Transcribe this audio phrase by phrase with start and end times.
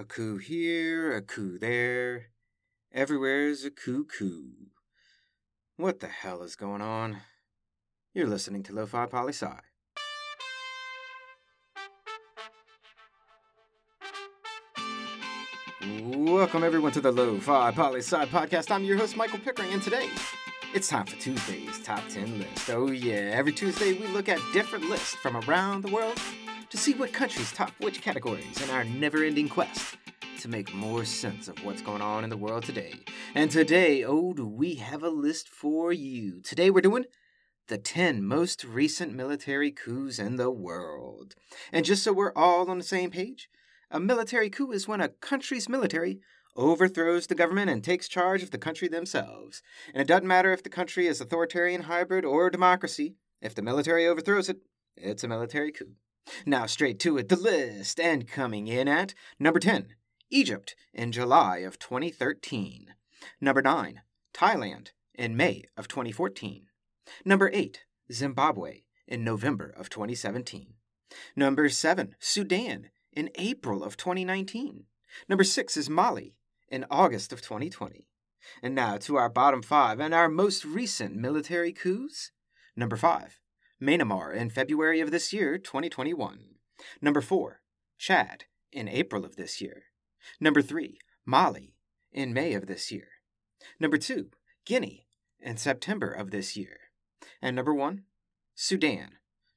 [0.00, 2.28] A coup here, a coup there.
[2.90, 4.06] Everywhere's a coup.
[5.76, 7.18] What the hell is going on?
[8.14, 9.34] You're listening to Lo-Fi Poli.
[16.16, 18.70] Welcome everyone to the Lo-Fi Poli podcast.
[18.70, 20.08] I'm your host Michael Pickering, and today
[20.72, 22.70] it's time for Tuesday's top 10 list.
[22.70, 26.18] Oh yeah, every Tuesday we look at different lists from around the world
[26.70, 29.96] to see what countries top which categories in our never-ending quest
[30.38, 32.94] to make more sense of what's going on in the world today.
[33.34, 36.40] And today, oh, do we have a list for you.
[36.42, 37.04] Today we're doing
[37.66, 41.34] the 10 most recent military coups in the world.
[41.72, 43.48] And just so we're all on the same page,
[43.90, 46.20] a military coup is when a country's military
[46.56, 49.62] overthrows the government and takes charge of the country themselves.
[49.92, 53.16] And it doesn't matter if the country is authoritarian, hybrid, or democracy.
[53.42, 54.58] If the military overthrows it,
[54.96, 55.94] it's a military coup.
[56.46, 59.94] Now, straight to it, the list, and coming in at number 10,
[60.30, 62.94] Egypt in July of 2013.
[63.40, 66.66] Number 9, Thailand in May of 2014.
[67.24, 70.74] Number 8, Zimbabwe in November of 2017.
[71.34, 74.84] Number 7, Sudan in April of 2019.
[75.28, 76.36] Number 6 is Mali
[76.68, 78.06] in August of 2020.
[78.62, 82.30] And now to our bottom 5 and our most recent military coups.
[82.76, 83.38] Number 5,
[83.82, 86.40] Myanmar in February of this year, 2021.
[87.00, 87.60] Number 4,
[87.98, 89.84] Chad in April of this year.
[90.38, 91.76] Number 3, Mali
[92.12, 93.08] in May of this year.
[93.78, 94.28] Number 2,
[94.66, 95.06] Guinea
[95.40, 96.78] in September of this year.
[97.40, 98.02] And number 1,
[98.54, 99.12] Sudan,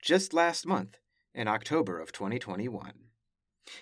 [0.00, 0.98] just last month
[1.34, 2.92] in October of 2021.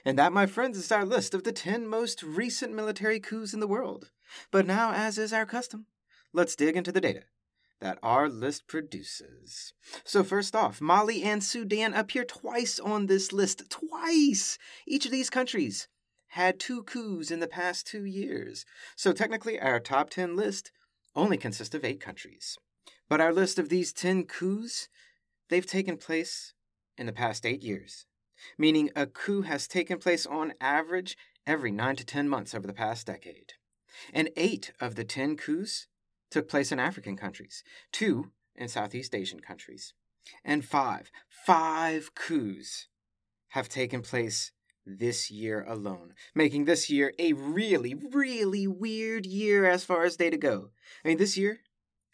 [0.05, 3.61] And that, my friends, is our list of the 10 most recent military coups in
[3.61, 4.11] the world.
[4.51, 5.87] But now, as is our custom,
[6.33, 7.25] let's dig into the data
[7.83, 9.75] that our list produces.
[10.05, 13.69] So, first off, Mali and Sudan appear twice on this list.
[13.69, 14.57] Twice!
[14.87, 15.89] Each of these countries
[16.29, 18.65] had two coups in the past two years.
[18.97, 20.73] So, technically, our top 10 list
[21.15, 22.57] only consists of eight countries.
[23.09, 24.89] But our list of these 10 coups,
[25.51, 26.55] they've taken place
[26.97, 28.07] in the past eight years
[28.59, 32.73] meaning a coup has taken place on average every 9 to 10 months over the
[32.73, 33.55] past decade.
[34.13, 35.87] And 8 of the 10 coups
[36.33, 37.63] took place in African countries,
[37.93, 39.95] 2 in Southeast Asian countries,
[40.45, 42.89] and 5, 5 coups
[43.51, 44.53] have taken place
[44.85, 50.37] this year alone, making this year a really, really weird year as far as data
[50.37, 50.71] go.
[51.05, 51.61] I mean, this year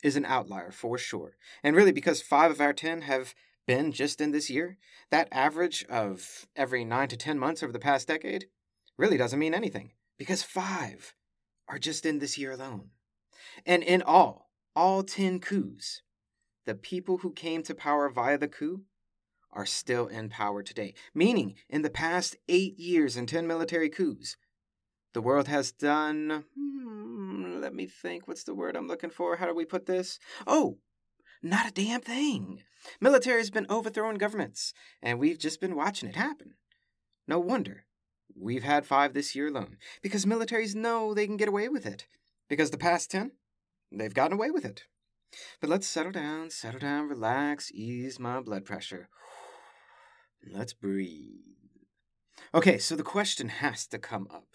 [0.02, 1.36] is an outlier for sure.
[1.62, 3.34] And really, because five of our 10 have
[3.66, 4.78] been just in this year,
[5.10, 8.46] that average of every 9 to 10 months over the past decade
[8.96, 11.14] really doesn't mean anything because five
[11.68, 12.90] are just in this year alone.
[13.66, 16.02] And in all, all 10 coups,
[16.66, 18.82] the people who came to power via the coup
[19.52, 20.94] are still in power today.
[21.14, 24.36] Meaning, in the past eight years and 10 military coups,
[25.14, 26.44] the world has done.
[26.56, 28.28] Hmm, let me think.
[28.28, 29.36] What's the word I'm looking for?
[29.36, 30.18] How do we put this?
[30.47, 30.78] Oh,
[31.42, 32.62] not a damn thing.
[33.00, 36.54] Military has been overthrowing governments, and we've just been watching it happen.
[37.26, 37.84] No wonder.
[38.36, 42.06] We've had five this year alone, because militaries know they can get away with it.
[42.48, 43.32] Because the past ten,
[43.93, 44.84] they've gotten away with it.
[45.60, 49.09] But let's settle down, settle down, relax, ease my blood pressure.
[50.50, 51.41] Let's breathe.
[52.54, 54.47] Okay, so the question has to come up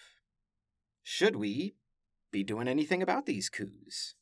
[1.04, 1.76] Should we
[2.32, 4.16] be doing anything about these coups?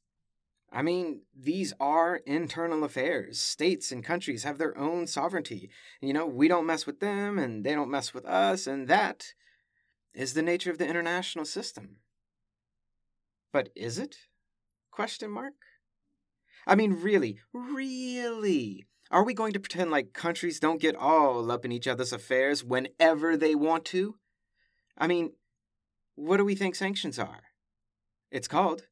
[0.74, 3.40] I mean, these are internal affairs.
[3.40, 5.70] States and countries have their own sovereignty.
[6.00, 9.34] You know, we don't mess with them and they don't mess with us, and that
[10.14, 11.98] is the nature of the international system.
[13.52, 14.16] But is it?
[14.92, 15.54] Question mark.
[16.68, 21.66] I mean, really, really, are we going to pretend like countries don't get all up
[21.66, 24.16] in each other's affairs whenever they want to?
[24.98, 25.32] I mean,
[26.16, 27.42] what do we think sanctions are?
[28.32, 28.88] It's called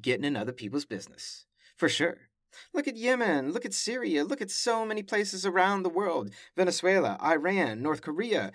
[0.00, 1.46] getting in other people's business.
[1.76, 2.28] For sure.
[2.72, 7.18] Look at Yemen, look at Syria, look at so many places around the world Venezuela,
[7.22, 8.52] Iran, North Korea.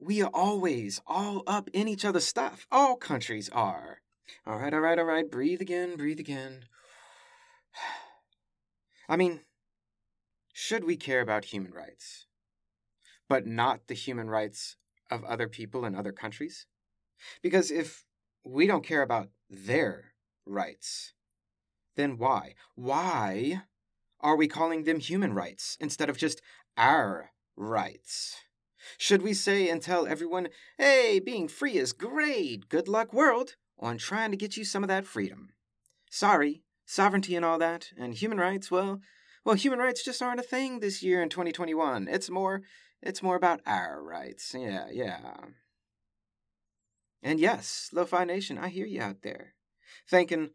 [0.00, 2.66] We are always all up in each other's stuff.
[2.70, 4.00] All countries are.
[4.46, 5.30] All right, all right, all right.
[5.30, 6.64] Breathe again, breathe again.
[9.08, 9.40] I mean,
[10.52, 12.26] should we care about human rights,
[13.28, 14.76] but not the human rights
[15.10, 16.66] of other people in other countries?
[17.42, 18.04] Because if
[18.44, 20.14] we don't care about their
[20.46, 21.12] rights.
[21.96, 22.54] Then why?
[22.74, 23.62] Why
[24.20, 26.40] are we calling them human rights instead of just
[26.76, 28.36] our rights?
[28.96, 30.48] Should we say and tell everyone,
[30.78, 34.88] hey, being free is great, good luck world, on trying to get you some of
[34.88, 35.50] that freedom?
[36.10, 39.00] Sorry, sovereignty and all that, and human rights, well,
[39.44, 42.08] well, human rights just aren't a thing this year in 2021.
[42.08, 42.62] It's more,
[43.02, 44.54] it's more about our rights.
[44.56, 45.18] Yeah, yeah.
[47.22, 49.54] And yes, Lo-Fi Nation, I hear you out there.
[50.08, 50.50] Thinking,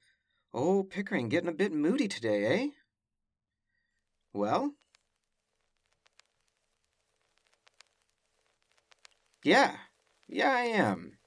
[0.54, 2.68] oh, Pickering getting a bit moody today, eh?
[4.34, 4.74] Well,
[9.44, 9.76] yeah,
[10.28, 11.18] yeah, I am.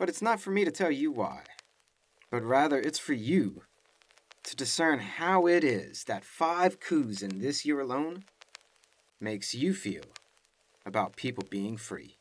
[0.00, 1.42] But it's not for me to tell you why,
[2.30, 3.64] but rather it's for you
[4.44, 8.24] to discern how it is that five coups in this year alone
[9.20, 10.04] makes you feel
[10.86, 12.16] about people being free.